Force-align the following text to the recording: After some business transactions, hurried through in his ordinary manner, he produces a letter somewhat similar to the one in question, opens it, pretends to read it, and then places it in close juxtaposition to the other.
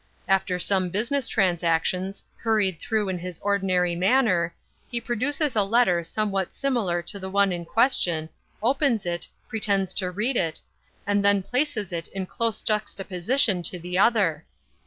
After 0.27 0.57
some 0.57 0.89
business 0.89 1.27
transactions, 1.27 2.23
hurried 2.37 2.79
through 2.79 3.07
in 3.07 3.19
his 3.19 3.37
ordinary 3.43 3.95
manner, 3.95 4.51
he 4.89 4.99
produces 4.99 5.55
a 5.55 5.61
letter 5.61 6.03
somewhat 6.03 6.55
similar 6.55 7.03
to 7.03 7.19
the 7.19 7.29
one 7.29 7.51
in 7.51 7.65
question, 7.65 8.27
opens 8.63 9.05
it, 9.05 9.27
pretends 9.47 9.93
to 9.93 10.09
read 10.09 10.37
it, 10.37 10.59
and 11.05 11.23
then 11.23 11.43
places 11.43 11.93
it 11.93 12.07
in 12.07 12.25
close 12.25 12.61
juxtaposition 12.61 13.61
to 13.61 13.77
the 13.77 13.99
other. 13.99 14.43